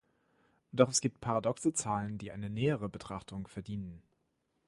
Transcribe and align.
Doch 0.71 0.89
es 0.89 0.99
gibt 1.01 1.21
paradoxe 1.21 1.73
Zahlen, 1.73 2.17
die 2.17 2.31
eine 2.31 2.49
nähere 2.49 2.89
Betrachtung 2.89 3.45
verdienen. 3.47 4.01